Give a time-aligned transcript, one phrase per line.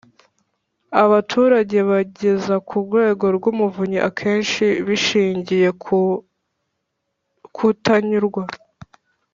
[1.03, 5.99] Abaturage bageza ku urwego rw umuvunyi akenshi bishingiye ku
[7.55, 8.43] kutanyurwa